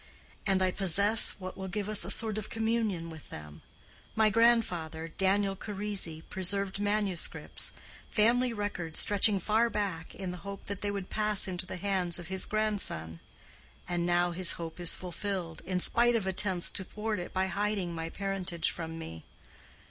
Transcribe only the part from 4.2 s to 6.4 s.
grandfather, Daniel Charisi,